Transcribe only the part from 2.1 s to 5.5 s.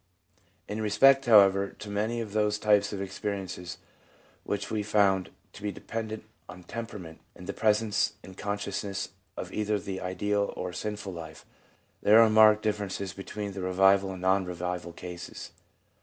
of those types of experi ence which we have found